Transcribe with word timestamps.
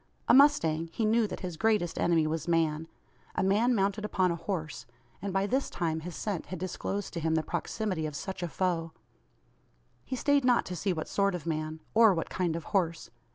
A 0.27 0.33
mustang, 0.33 0.87
he 0.91 1.05
knew 1.05 1.27
that 1.27 1.41
his 1.41 1.57
greatest 1.57 1.99
enemy 1.99 2.25
was 2.25 2.47
man 2.47 2.87
a 3.35 3.43
man 3.43 3.75
mounted 3.75 4.03
upon 4.03 4.31
a 4.31 4.35
horse; 4.35 4.87
and 5.21 5.31
by 5.31 5.45
this 5.45 5.69
time 5.69 5.99
his 5.99 6.15
scent 6.15 6.47
had 6.47 6.57
disclosed 6.57 7.13
to 7.13 7.19
him 7.19 7.35
the 7.35 7.43
proximity 7.43 8.07
of 8.07 8.15
such 8.15 8.41
a 8.41 8.47
foe. 8.47 8.93
He 10.03 10.15
stayed 10.15 10.43
not 10.43 10.65
to 10.65 10.75
see 10.75 10.91
what 10.91 11.07
sort 11.07 11.35
of 11.35 11.45
man, 11.45 11.81
or 11.93 12.15
what 12.15 12.31
kind 12.31 12.55
of 12.55 12.63
horse. 12.73 13.11